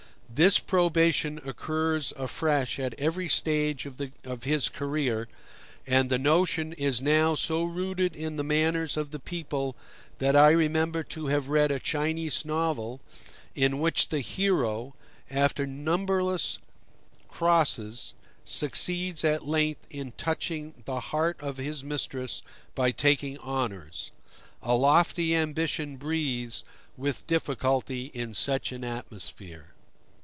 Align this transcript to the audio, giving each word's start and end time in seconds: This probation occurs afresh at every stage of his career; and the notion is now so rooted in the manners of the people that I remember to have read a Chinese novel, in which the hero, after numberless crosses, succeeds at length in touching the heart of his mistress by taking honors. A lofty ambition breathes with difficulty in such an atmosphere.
This 0.33 0.59
probation 0.59 1.39
occurs 1.43 2.13
afresh 2.15 2.79
at 2.79 2.97
every 2.97 3.27
stage 3.27 3.85
of 3.85 4.43
his 4.43 4.69
career; 4.69 5.27
and 5.85 6.09
the 6.09 6.17
notion 6.17 6.71
is 6.73 7.01
now 7.01 7.35
so 7.35 7.63
rooted 7.63 8.15
in 8.15 8.37
the 8.37 8.43
manners 8.43 8.95
of 8.95 9.11
the 9.11 9.19
people 9.19 9.75
that 10.19 10.33
I 10.33 10.51
remember 10.51 11.03
to 11.03 11.27
have 11.27 11.49
read 11.49 11.69
a 11.69 11.79
Chinese 11.81 12.45
novel, 12.45 13.01
in 13.55 13.77
which 13.79 14.07
the 14.07 14.21
hero, 14.21 14.95
after 15.29 15.67
numberless 15.67 16.59
crosses, 17.27 18.13
succeeds 18.45 19.25
at 19.25 19.45
length 19.45 19.85
in 19.89 20.13
touching 20.13 20.75
the 20.85 21.01
heart 21.01 21.39
of 21.41 21.57
his 21.57 21.83
mistress 21.83 22.41
by 22.73 22.91
taking 22.91 23.37
honors. 23.39 24.11
A 24.63 24.75
lofty 24.77 25.35
ambition 25.35 25.97
breathes 25.97 26.63
with 26.95 27.27
difficulty 27.27 28.05
in 28.13 28.33
such 28.33 28.71
an 28.71 28.85
atmosphere. 28.85 29.67